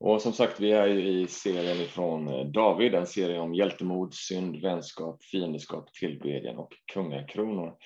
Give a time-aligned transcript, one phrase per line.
[0.00, 4.14] Och som sagt, vi är ju i serien ifrån eh, David, en serie om hjältemod,
[4.14, 7.76] synd, vänskap, fiendeskap, tillbedjan och kungakronor.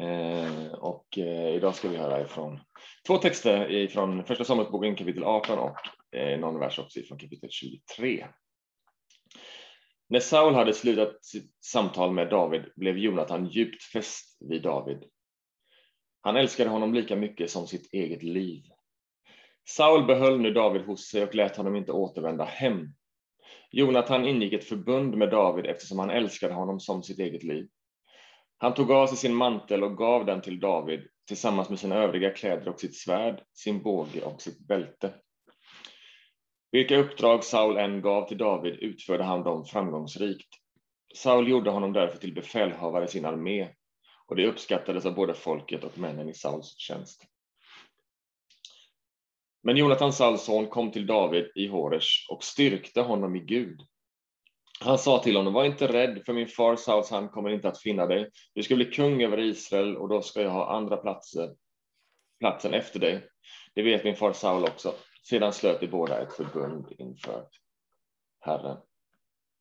[0.00, 2.60] Eh, och eh, idag ska vi höra ifrån
[3.06, 5.76] två texter ifrån Första Samuelsboken kapitel 18 och
[6.16, 8.26] eh, någon vers också ifrån kapitel 23.
[10.08, 15.04] När Saul hade slutat sitt samtal med David blev Jonathan djupt fäst vid David.
[16.20, 18.62] Han älskade honom lika mycket som sitt eget liv.
[19.64, 22.88] Saul behöll nu David hos sig och lät honom inte återvända hem.
[23.70, 27.68] Jonathan ingick ett förbund med David eftersom han älskade honom som sitt eget liv.
[28.58, 32.30] Han tog av sig sin mantel och gav den till David tillsammans med sina övriga
[32.30, 35.14] kläder och sitt svärd, sin båge och sitt bälte.
[36.70, 40.48] Vilka uppdrag Saul än gav till David utförde han dem framgångsrikt.
[41.14, 43.68] Saul gjorde honom därför till befälhavare i sin armé
[44.26, 47.26] och det uppskattades av både folket och männen i Sauls tjänst.
[49.64, 53.80] Men Jonathan Salson son kom till David i Horesh och styrkte honom i Gud.
[54.80, 57.78] Han sa till honom, var inte rädd, för min far Sauls hand kommer inte att
[57.78, 58.30] finna dig.
[58.54, 61.54] Du ska bli kung över Israel och då ska jag ha andra platser,
[62.40, 63.28] platsen efter dig.
[63.74, 64.94] Det vet min far Saul också.
[65.22, 67.48] Sedan slöt de båda ett förbund inför
[68.40, 68.76] Herren.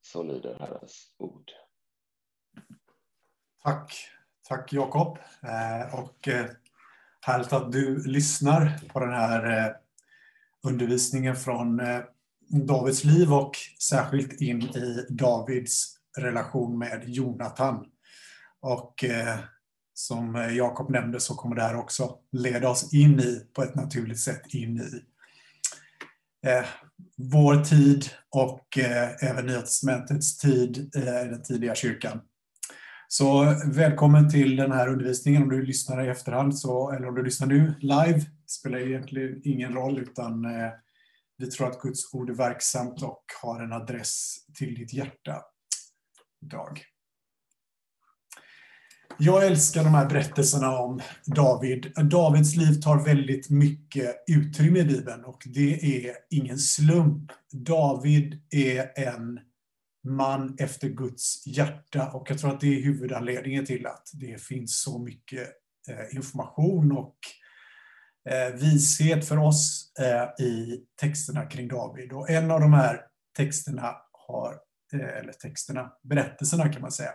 [0.01, 1.51] Så lyder Herrens ord.
[3.63, 3.93] Tack,
[4.43, 5.17] tack Jakob.
[5.43, 6.45] Eh, och eh,
[7.21, 9.75] härligt att du lyssnar på den här eh,
[10.67, 11.99] undervisningen från eh,
[12.49, 13.51] Davids liv och
[13.89, 17.85] särskilt in i Davids relation med Jonathan.
[18.61, 19.39] Och eh,
[19.93, 24.19] som Jakob nämnde så kommer det här också leda oss in i, på ett naturligt
[24.19, 25.03] sätt, in i
[26.47, 26.65] eh,
[27.17, 32.21] vår tid och eh, även Nya Testamentets tid eh, i den tidiga kyrkan.
[33.07, 37.23] Så välkommen till den här undervisningen om du lyssnar i efterhand, så, eller om du
[37.23, 38.21] lyssnar nu live,
[38.53, 40.71] spelar egentligen ingen roll utan eh,
[41.37, 45.41] vi tror att Guds ord är verksamt och har en adress till ditt hjärta
[46.45, 46.81] idag.
[49.17, 51.93] Jag älskar de här berättelserna om David.
[51.95, 57.31] Davids liv tar väldigt mycket utrymme i Bibeln och det är ingen slump.
[57.51, 59.39] David är en
[60.03, 64.81] man efter Guds hjärta och jag tror att det är huvudanledningen till att det finns
[64.81, 65.49] så mycket
[65.89, 67.42] eh, information och eh,
[68.25, 72.13] Eh, vishet för oss eh, i texterna kring David.
[72.13, 73.05] Och en av de här
[73.37, 74.59] texterna har,
[74.93, 77.11] eh, eller texterna, berättelserna kan man säga,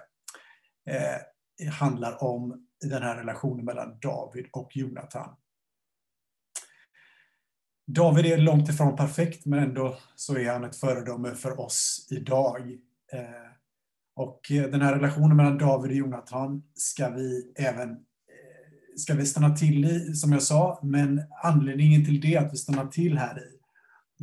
[1.72, 5.36] handlar om den här relationen mellan David och Jonathan.
[7.86, 12.78] David är långt ifrån perfekt, men ändå så är han ett föredöme för oss idag.
[14.14, 18.06] Och den här relationen mellan David och Jonathan ska vi även
[18.98, 22.86] ska vi stanna till i, som jag sa, men anledningen till det, att vi stannar
[22.86, 23.58] till här i,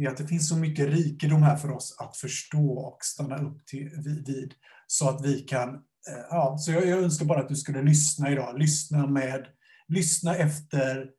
[0.03, 3.65] är att det finns så mycket rikedom här för oss att förstå och stanna upp
[3.65, 3.89] till,
[4.25, 4.53] vid,
[4.87, 5.69] så att vi kan
[6.09, 8.59] eh, ja, så jag, jag önskar bara att du skulle lyssna idag.
[8.59, 9.47] Lyssna med,
[9.87, 11.09] lyssna efter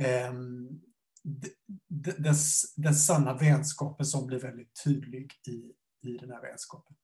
[0.00, 0.32] eh,
[1.88, 2.34] den,
[2.76, 5.72] den sanna vänskapen som blir väldigt tydlig i,
[6.08, 6.96] i den här vänskapen.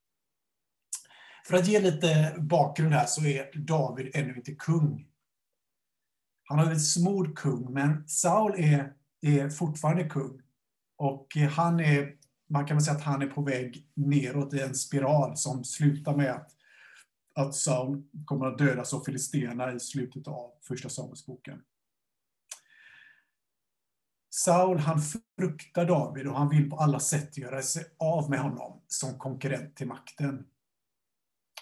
[1.46, 5.06] För att ge lite bakgrund här så är David ännu inte kung.
[6.44, 10.42] Han har blivit smord kung, men Saul är, är fortfarande kung.
[10.98, 12.16] Och eh, han är,
[12.50, 16.16] man kan väl säga att han är på väg neråt i en spiral som slutar
[16.16, 16.50] med att
[17.34, 21.62] att Saul kommer att dödas av filisterna i slutet av första Samuelsboken.
[24.30, 25.00] Saul han
[25.38, 29.76] fruktar David och han vill på alla sätt göra sig av med honom som konkurrent
[29.76, 30.46] till makten.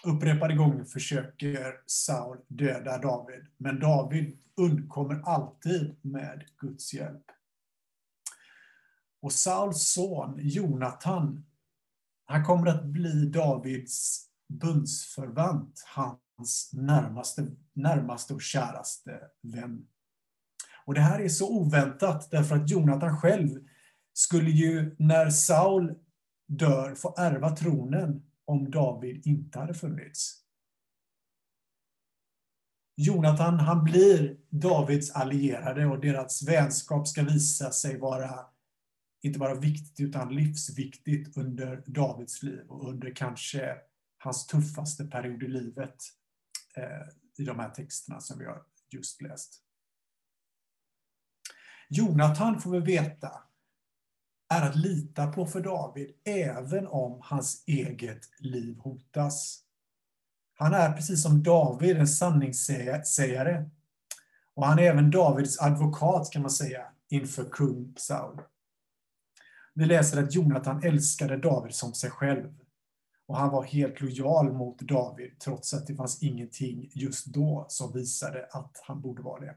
[0.03, 7.25] Upprepade gånger försöker Saul döda David, men David undkommer alltid med Guds hjälp.
[9.21, 11.45] Och Sauls son Jonathan,
[12.25, 19.87] han kommer att bli Davids bundsförvant, hans närmaste, närmaste och käraste vän.
[20.85, 23.65] Och det här är så oväntat därför att Jonathan själv
[24.13, 25.95] skulle ju när Saul
[26.47, 30.37] dör få ärva tronen om David inte hade funnits.
[32.95, 38.45] Jonathan han blir Davids allierade och deras vänskap ska visa sig vara
[39.21, 43.77] inte bara viktigt utan livsviktigt under Davids liv och under kanske
[44.17, 45.95] hans tuffaste period i livet
[46.75, 47.07] eh,
[47.37, 49.63] i de här texterna som vi har just läst.
[51.89, 53.43] Jonathan får vi veta
[54.51, 59.63] är att lita på för David även om hans eget liv hotas.
[60.53, 63.69] Han är precis som David en sanningssägare.
[64.53, 68.41] Och han är även Davids advokat kan man säga inför kung Saul.
[69.73, 72.53] Vi läser att Jonathan älskade David som sig själv.
[73.25, 77.93] Och han var helt lojal mot David trots att det fanns ingenting just då som
[77.93, 79.55] visade att han borde vara det.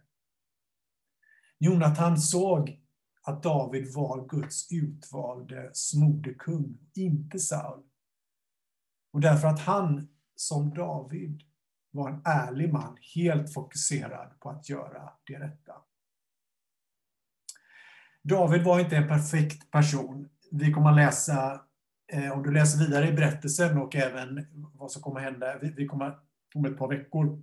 [1.58, 2.83] Jonathan såg
[3.24, 7.82] att David var Guds utvalde smordekung, inte Saul.
[9.12, 11.42] Och därför att han, som David,
[11.90, 15.72] var en ärlig man, helt fokuserad på att göra det rätta.
[18.22, 20.28] David var inte en perfekt person.
[20.50, 21.60] Vi kommer att läsa,
[22.12, 25.86] eh, om du läser vidare i berättelsen och även vad som kommer att hända, vi,
[25.86, 26.18] kommer
[26.54, 27.42] om ett par veckor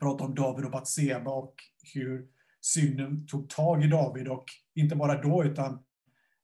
[0.00, 1.54] prata om David och Batseba och
[1.94, 2.28] hur
[2.60, 4.44] synden tog tag i David och
[4.78, 5.84] inte bara då utan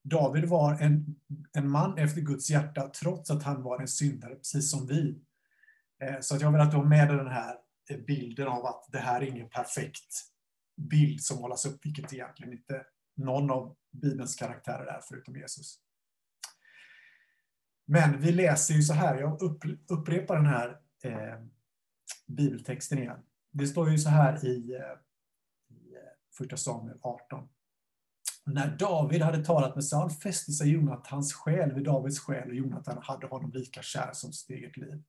[0.02, 1.16] David var en,
[1.52, 5.20] en man efter Guds hjärta trots att han var en syndare, precis som vi.
[6.02, 7.56] Eh, så att jag vill att du har med dig den här
[7.90, 10.34] eh, bilden av att det här är ingen perfekt
[10.76, 12.84] bild som målas upp, vilket egentligen inte
[13.16, 15.78] någon av Bibelns karaktärer är förutom Jesus.
[17.86, 19.42] Men vi läser ju så här, jag
[19.88, 21.44] upprepar den här eh,
[22.26, 23.22] bibeltexten igen.
[23.50, 24.80] Det står ju så här i, eh,
[25.76, 26.00] i eh,
[26.38, 27.48] första Samuel 18.
[28.46, 32.98] När David hade talat med Saul fäste sig Jonathans själ vid Davids själ och Jonathan
[33.02, 35.02] hade honom lika kär som sitt eget liv.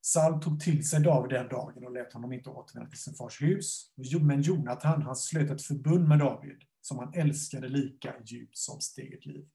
[0.00, 3.42] Saul tog till sig David den dagen och lät honom inte återvända till sin fars
[3.42, 3.92] hus.
[4.20, 9.04] Men Jonathan, han slöt ett förbund med David som han älskade lika djupt som sitt
[9.04, 9.48] eget liv.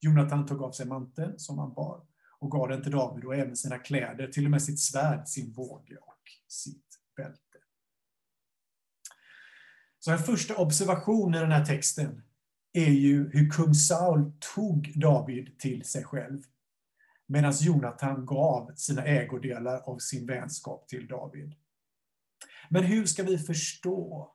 [0.00, 2.06] Jonathan tog av sig manteln som han bar
[2.38, 5.52] och gav den till David och även sina kläder, till och med sitt svärd, sin
[5.52, 7.49] våge och sitt bälte.
[10.00, 12.22] Så en första observation i den här texten
[12.72, 16.42] är ju hur kung Saul tog David till sig själv
[17.26, 21.54] medan Jonathan gav sina ägodelar av sin vänskap till David.
[22.68, 24.32] Men hur ska vi förstå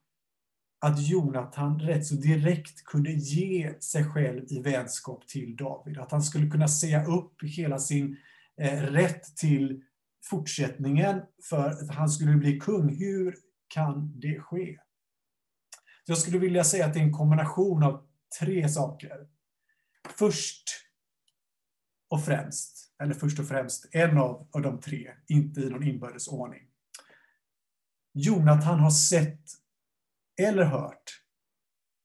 [0.80, 5.98] att Jonathan rätt så direkt kunde ge sig själv i vänskap till David?
[5.98, 8.18] Att han skulle kunna säga upp hela sin
[8.62, 9.84] eh, rätt till
[10.30, 12.96] fortsättningen för att han skulle bli kung.
[12.96, 13.36] Hur
[13.68, 14.78] kan det ske?
[16.06, 18.08] Jag skulle vilja säga att det är en kombination av
[18.40, 19.28] tre saker.
[20.18, 20.70] Först
[22.10, 26.28] och främst eller först och främst en av, av de tre, inte i någon inbördes
[26.28, 26.68] ordning.
[28.14, 29.44] Jonathan har sett
[30.42, 31.22] eller hört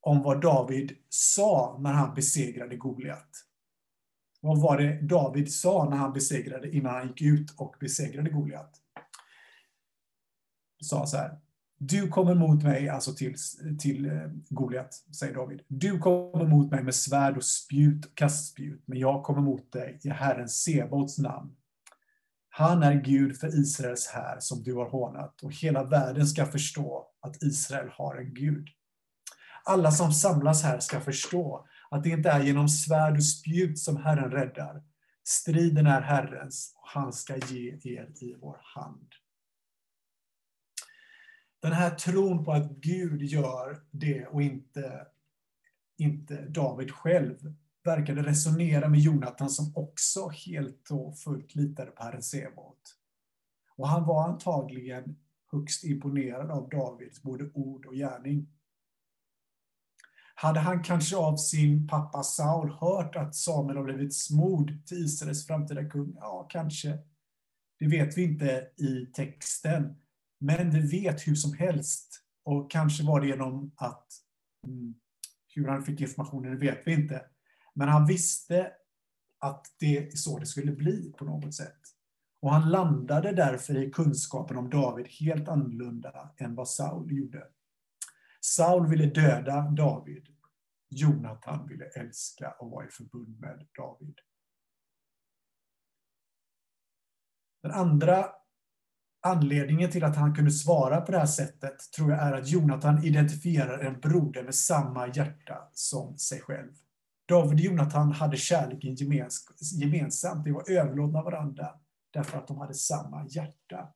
[0.01, 3.29] om vad David sa när han besegrade Goliat.
[4.41, 8.81] Vad var det David sa när han besegrade, innan han gick ut och besegrade Goliat?
[10.81, 11.39] sa så här.
[11.83, 13.35] Du kommer mot mig, alltså till,
[13.79, 15.61] till eh, Goliat, säger David.
[15.67, 19.99] Du kommer mot mig med svärd och spjut och kastspjut, men jag kommer mot dig
[20.03, 21.55] i Herren Sebaots namn.
[22.49, 27.07] Han är Gud för Israels här som du har hånat, och hela världen ska förstå
[27.21, 28.67] att Israel har en Gud.
[29.63, 33.97] Alla som samlas här ska förstå att det inte är genom svärd och spjut som
[33.97, 34.83] Herren räddar.
[35.23, 39.07] Striden är Herrens, och han ska ge er i vår hand.
[41.61, 45.07] Den här tron på att Gud gör det och inte,
[45.97, 47.53] inte David själv
[47.83, 52.97] verkade resonera med Jonathan som också helt och fullt litade på Herren Sebaot.
[53.75, 55.15] Och han var antagligen
[55.51, 58.47] högst imponerad av Davids både ord och gärning.
[60.35, 65.47] Hade han kanske av sin pappa Saul hört att Samuel har blivit smord till Israels
[65.47, 66.15] framtida kung?
[66.19, 66.97] Ja, kanske.
[67.79, 70.00] Det vet vi inte i texten.
[70.43, 74.07] Men vi vet hur som helst, och kanske var det genom att
[74.67, 74.95] mm,
[75.55, 77.25] hur han fick informationen, vet vi inte.
[77.73, 78.71] Men han visste
[79.39, 81.79] att det är så det skulle bli på något sätt.
[82.39, 87.47] Och han landade därför i kunskapen om David helt annorlunda än vad Saul gjorde.
[88.41, 90.27] Saul ville döda David.
[90.89, 94.19] Jonathan ville älska och vara i förbund med David.
[97.61, 98.40] Den andra
[99.23, 103.03] Anledningen till att han kunde svara på det här sättet tror jag är att Jonathan
[103.03, 106.71] identifierar en broder med samma hjärta som sig själv.
[107.27, 108.95] David och Jonathan hade kärleken
[109.71, 111.69] gemensamt, de var överlåtna varandra
[112.11, 113.93] därför att de hade samma hjärta.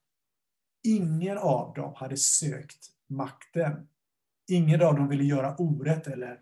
[0.84, 3.88] Ingen av dem hade sökt makten.
[4.48, 6.39] Ingen av dem ville göra orätt eller,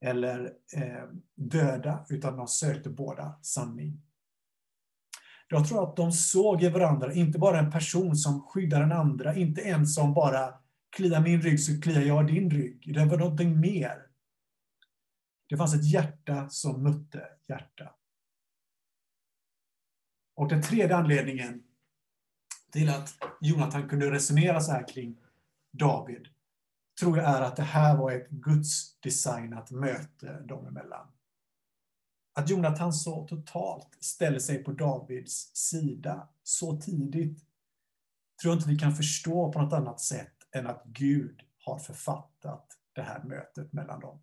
[0.00, 4.02] eller eh, döda, utan de sökte båda sanning.
[5.52, 9.34] Jag tror att de såg i varandra, inte bara en person som skyddar den andra,
[9.34, 10.54] inte en som bara
[10.96, 12.94] kliar min rygg så kliar jag din rygg.
[12.94, 14.06] Det var någonting mer.
[15.48, 17.94] Det fanns ett hjärta som mötte hjärta.
[20.34, 21.62] Och den tredje anledningen
[22.72, 25.16] till att Jonathan kunde resonera så här kring
[25.72, 26.28] David
[27.00, 31.06] tror jag är att det här var ett Guds designat möte dem emellan
[32.34, 37.38] att Jonathan så totalt ställer sig på Davids sida så tidigt
[38.42, 42.66] tror jag inte vi kan förstå på något annat sätt än att Gud har författat
[42.92, 44.22] det här mötet mellan dem.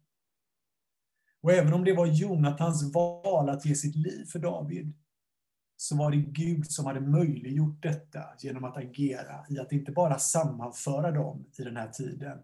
[1.42, 4.94] Och även om det var Jonathans val att ge sitt liv för David,
[5.78, 10.20] så var det Gud som hade möjliggjort detta genom att agera i att inte bara
[10.20, 12.40] sammanföra dem i den här tiden,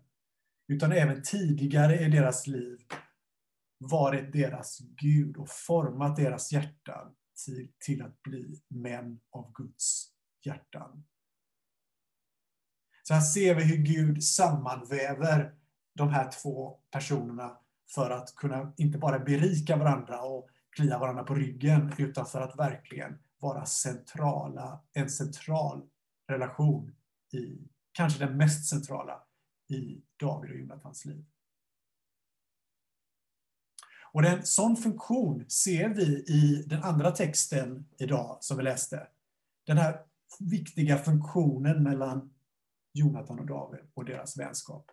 [0.68, 2.78] utan även tidigare i deras liv
[3.78, 7.16] varit deras Gud och format deras hjärtan
[7.46, 10.12] till, till att bli män av Guds
[10.46, 11.04] hjärtan.
[13.04, 15.56] Så här ser vi hur Gud sammanväver
[15.94, 17.58] de här två personerna
[17.96, 22.60] för att kunna inte bara berika varandra och klia varandra på ryggen, utan för att
[22.60, 25.90] verkligen vara centrala, en central
[26.28, 26.96] relation
[27.34, 29.24] i, kanske den mest centrala,
[29.68, 31.26] i David och Jonathans liv.
[34.16, 39.08] Och en sån funktion ser vi i den andra texten idag som vi läste.
[39.66, 40.02] Den här
[40.40, 42.34] viktiga funktionen mellan
[42.94, 44.92] Jonathan och David och deras vänskap.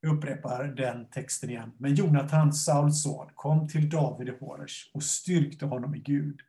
[0.00, 1.72] Jag upprepar den texten igen.
[1.78, 6.40] Men Jonathan, Sauls son, kom till David i Horesh och styrkte honom i Gud.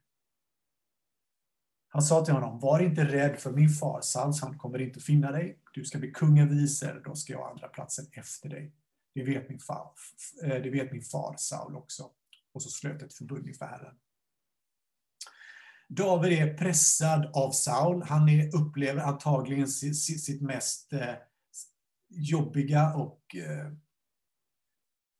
[1.89, 5.31] Han sa till honom, var inte rädd för min far Sauls, han kommer inte finna
[5.31, 5.59] dig.
[5.73, 8.73] Du ska bli kung över Israel, då ska jag andra platsen efter dig.
[9.13, 9.91] Det vet min far,
[10.43, 12.09] eh, det vet min far Saul också.
[12.53, 13.95] Och så slöt ett förbund inför Herren.
[15.87, 18.03] David är pressad av Saul.
[18.03, 21.15] Han är, upplever antagligen sitt, sitt mest eh,
[22.09, 23.71] jobbiga och eh,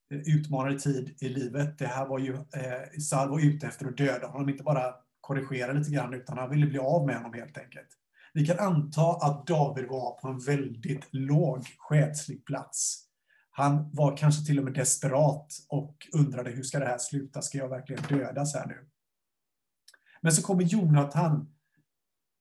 [0.10, 1.78] utmanande tid i livet.
[1.78, 5.74] Det här var ju, eh, Saul var ute efter att döda honom, inte bara korrigera
[5.74, 7.88] lite grann, utan han ville bli av med honom helt enkelt.
[8.34, 13.08] Vi kan anta att David var på en väldigt låg själslig plats.
[13.52, 17.42] Han var kanske till och med desperat och undrade hur ska det här sluta?
[17.42, 18.90] Ska jag verkligen dödas här nu?
[20.22, 21.54] Men så kommer Jonathan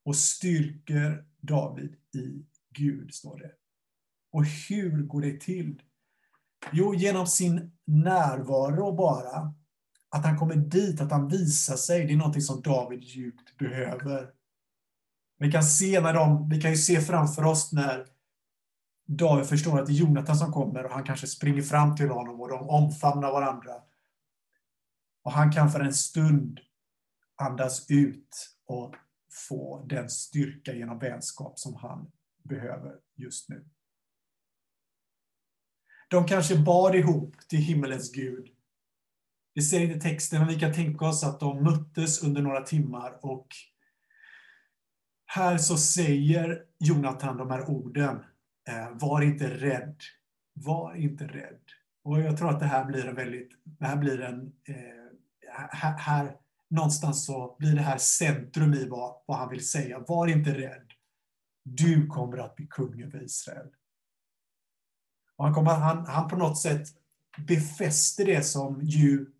[0.05, 3.51] och styrker David i Gud, står det.
[4.31, 5.81] Och hur går det till?
[6.71, 9.53] Jo, genom sin närvaro bara.
[10.09, 14.31] Att han kommer dit, att han visar sig, det är någonting som David djupt behöver.
[15.37, 18.07] Vi kan, se när de, vi kan ju se framför oss när
[19.17, 22.41] David förstår att det är Jonathan som kommer och han kanske springer fram till honom
[22.41, 23.73] och de omfamnar varandra.
[25.23, 26.59] Och han kan för en stund
[27.35, 28.95] andas ut och
[29.49, 32.11] få den styrka genom vänskap som han
[32.43, 33.65] behöver just nu.
[36.09, 38.47] De kanske bad ihop till himmelens Gud.
[39.55, 43.25] Det säger inte texten, men vi kan tänka oss att de möttes under några timmar
[43.25, 43.47] och
[45.25, 48.23] här så säger Jonathan de här orden.
[48.67, 49.95] Eh, var inte rädd.
[50.53, 51.61] Var inte rädd.
[52.03, 55.97] Och jag tror att det här blir en väldigt, det här blir en, eh, här,
[55.97, 56.37] här,
[56.69, 59.99] någonstans så blir det här centrum i vad, vad han vill säga.
[60.07, 60.91] Var inte rädd.
[61.63, 63.67] Du kommer att bli kung över Israel.
[65.35, 66.87] Och han, kommer, han, han på något sätt
[67.47, 69.31] befäster det som ju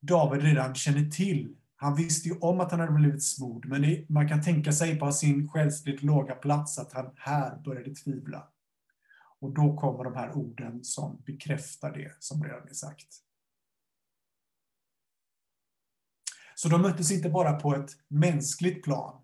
[0.00, 1.56] David redan känner till.
[1.76, 4.98] Han visste ju om att han hade blivit smord, men det, man kan tänka sig
[4.98, 8.48] på sin själsligt låga plats att han här började tvivla.
[9.38, 13.22] Och då kommer de här orden som bekräftar det som redan är sagt.
[16.54, 19.20] Så de möttes inte bara på ett mänskligt plan.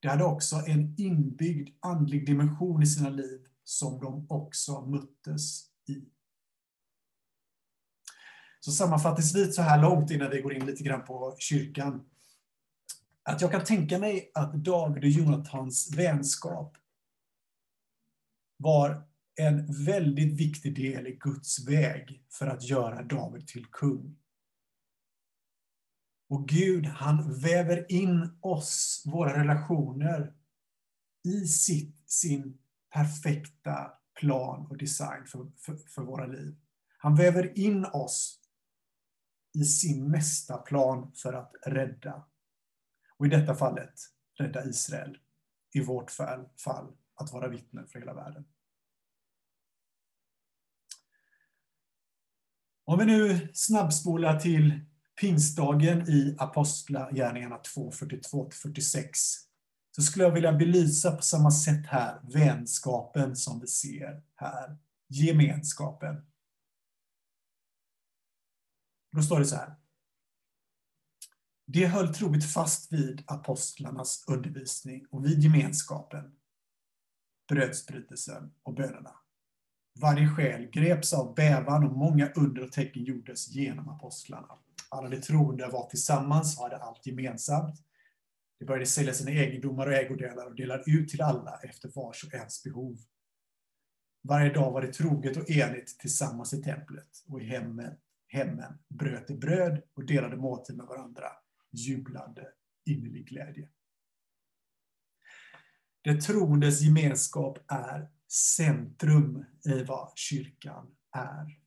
[0.00, 6.15] De hade också en inbyggd andlig dimension i sina liv som de också möttes i.
[8.66, 12.04] Så sammanfattningsvis så här långt innan vi går in lite grann på kyrkan.
[13.22, 16.76] Att jag kan tänka mig att David och Jonathans vänskap
[18.56, 19.02] var
[19.34, 24.16] en väldigt viktig del i Guds väg för att göra David till kung.
[26.28, 30.34] Och Gud, han väver in oss, våra relationer,
[31.24, 32.58] i sitt, sin
[32.94, 36.56] perfekta plan och design för, för, för våra liv.
[36.98, 38.42] Han väver in oss
[39.56, 42.24] i sin mästarplan plan för att rädda.
[43.18, 43.94] Och i detta fallet
[44.38, 45.18] rädda Israel.
[45.74, 48.44] I vårt fall att vara vittnen för hela världen.
[52.84, 54.80] Om vi nu snabbspolar till
[55.20, 59.10] pingstdagen i Apostlagärningarna 2, 42-46
[59.90, 64.76] så skulle jag vilja belysa på samma sätt här vänskapen som vi ser här.
[65.08, 66.26] Gemenskapen.
[69.16, 69.74] Då står det så här.
[71.66, 76.36] Det höll troligt fast vid apostlarnas undervisning och vid gemenskapen,
[77.48, 79.10] brödsbrytelsen och bönerna.
[80.00, 84.58] Varje själ greps av bävan och många under och tecken gjordes genom apostlarna.
[84.88, 87.84] Alla de troende var tillsammans och hade allt gemensamt.
[88.58, 92.34] De började sälja sina egendomar och ägodelar och delade ut till alla efter vars och
[92.34, 92.98] ens behov.
[94.22, 97.96] Varje dag var det troget och enigt tillsammans i templet och i hemmen,
[98.36, 101.26] hemmen bröt i bröd och delade måltid med varandra,
[101.72, 102.48] jublande
[102.86, 103.68] innerlig glädje.
[106.04, 108.08] Det troendes gemenskap är
[108.56, 111.60] centrum i vad kyrkan är.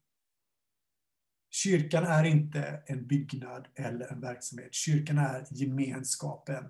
[1.50, 4.74] Kyrkan är inte en byggnad eller en verksamhet.
[4.74, 6.64] Kyrkan är gemenskapen.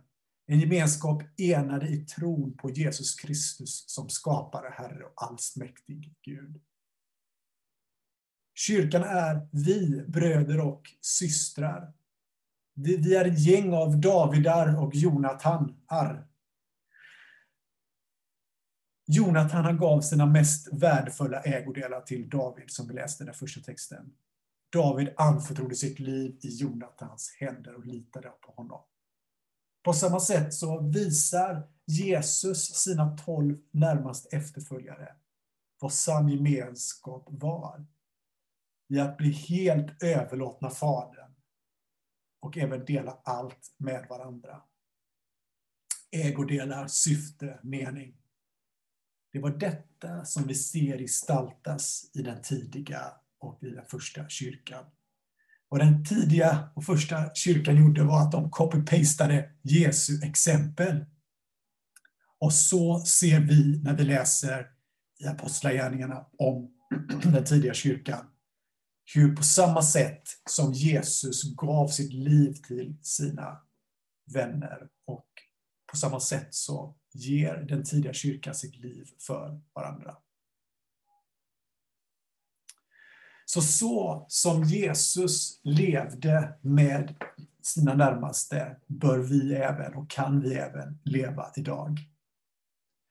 [0.46, 6.60] En gemenskap enade i tron på Jesus Kristus som skapare, Herre och allsmäktig Gud.
[8.66, 11.92] Kyrkan är vi, bröder och systrar.
[12.74, 16.26] Vi är ett gäng av Davidar och Jonatanar.
[19.06, 23.60] Jonatan han gav sina mest värdefulla ägodelar till David, som vi läste i den första
[23.60, 24.12] texten.
[24.72, 28.80] David anförtrodde sitt liv i Jonatans händer och litade på honom.
[29.82, 35.16] På samma sätt så visar Jesus sina tolv närmast efterföljare
[35.80, 37.86] vad sann gemenskap var.
[38.90, 41.34] I att bli helt överlåtna Fadern
[42.40, 44.62] och även dela allt med varandra.
[46.10, 48.16] Ägodelar, syfte, mening.
[49.32, 54.84] Det var detta som vi ser gestaltas i den tidiga och i den första kyrkan.
[55.68, 61.04] Vad den tidiga och första kyrkan gjorde var att de copy-pastade Jesu exempel.
[62.38, 64.70] Och så ser vi när vi läser
[65.18, 66.70] i Apostlagärningarna om
[67.22, 68.26] den tidiga kyrkan.
[69.14, 73.60] Hur på samma sätt som Jesus gav sitt liv till sina
[74.34, 75.26] vänner och
[75.90, 80.16] på samma sätt så ger den tidiga kyrkan sitt liv för varandra.
[83.44, 87.14] Så så som Jesus levde med
[87.62, 91.98] sina närmaste bör vi även och kan vi även leva idag.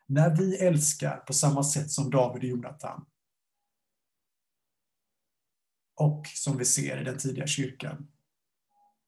[0.08, 3.06] När vi älskar på samma sätt som David och Jonathan
[6.00, 8.08] och som vi ser i den tidiga kyrkan.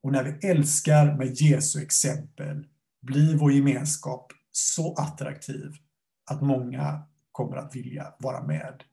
[0.04, 2.68] Och när vi älskar med Jesu exempel
[3.02, 5.72] blir vår gemenskap så attraktiv
[6.32, 8.84] att många kommer att vilja vara med.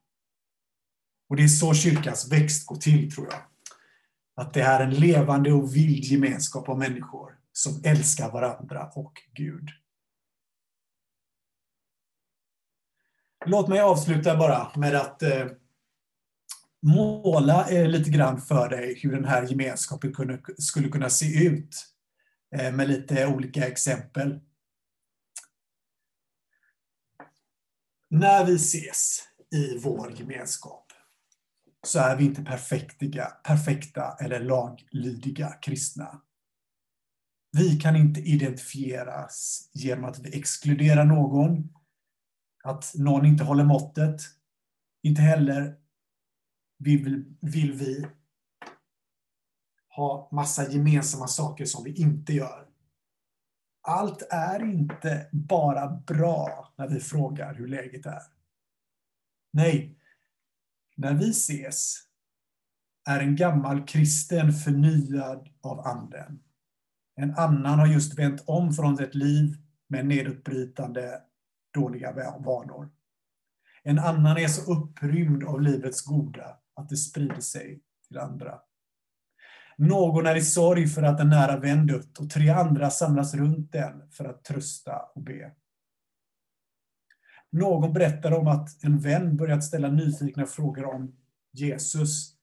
[1.29, 3.41] Och det är så kyrkans växt går till, tror jag.
[4.35, 9.69] Att det är en levande och vild gemenskap av människor som älskar varandra och Gud.
[13.47, 15.47] Låt mig avsluta bara med att eh,
[16.83, 21.87] måla eh, lite grann för dig hur den här gemenskapen kunde, skulle kunna se ut
[22.57, 24.41] eh, med lite olika exempel.
[28.11, 29.23] När vi ses
[29.55, 30.93] i vår gemenskap
[31.87, 36.23] så är vi inte perfektiga, perfekta eller laglydiga kristna.
[37.53, 41.75] Vi kan inte identifieras genom att vi exkluderar någon,
[42.65, 44.21] att någon inte håller måttet.
[45.03, 45.77] Inte heller
[46.79, 48.07] vill, vill vi
[49.97, 52.69] ha massa gemensamma saker som vi inte gör.
[53.83, 58.23] Allt är inte bara bra när vi frågar hur läget är.
[59.53, 59.99] Nej,
[60.97, 62.09] när vi ses
[63.09, 66.43] är en gammal kristen förnyad av anden.
[67.15, 69.57] En annan har just vänt om från ett liv
[69.89, 71.23] med nedbrytande
[71.75, 72.91] dåliga vanor.
[73.83, 78.61] En annan är så upprymd av livets goda att det sprider sig till andra.
[79.77, 83.73] Någon är i sorg för att en nära vän dött och tre andra samlas runt
[83.73, 85.53] den för att trösta och be.
[87.51, 91.17] Någon berättar om att en vän börjat ställa nyfikna frågor om
[91.53, 92.35] Jesus.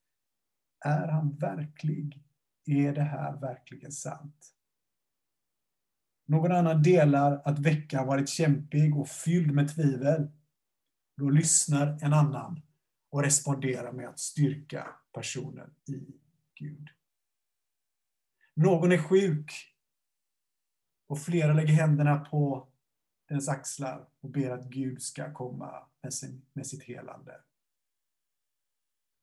[0.85, 2.23] Är han verklig?
[2.65, 4.51] Är det här verkligen sant?
[6.27, 10.31] Någon annan delar att veckan varit kämpig och fylld med tvivel.
[11.17, 12.61] Då lyssnar en annan
[13.15, 16.21] och respondera med att styrka personen i
[16.56, 16.89] Gud.
[18.54, 19.51] Någon är sjuk
[21.08, 22.67] och flera lägger händerna på
[23.28, 27.41] dens axlar och ber att Gud ska komma med, sin, med sitt helande.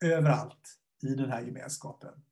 [0.05, 2.25] Överallt i den här gemenskapen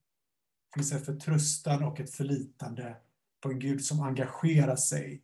[0.75, 2.97] finns en förtröstan och ett förlitande
[3.41, 5.23] på en Gud som engagerar sig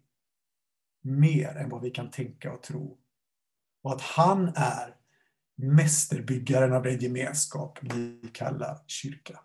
[1.00, 2.98] mer än vad vi kan tänka och tro.
[3.82, 4.96] Och att han är
[5.56, 9.40] mästerbyggaren av den gemenskap vi kallar kyrka.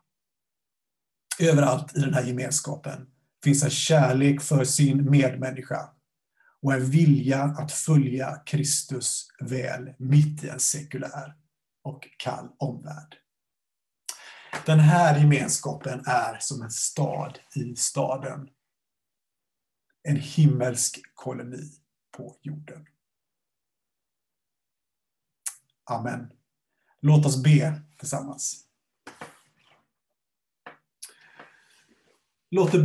[1.39, 3.08] Överallt i den här gemenskapen
[3.43, 5.89] finns en kärlek för sin medmänniska
[6.62, 11.36] och en vilja att följa Kristus väl mitt i en sekulär
[11.84, 13.15] och kall omvärld.
[14.65, 18.50] Den här gemenskapen är som en stad i staden.
[20.04, 21.71] En himmelsk koloni
[22.17, 22.86] på jorden.
[25.92, 26.32] Amen.
[27.00, 28.66] Låt oss be tillsammans.
[32.52, 32.80] Låt det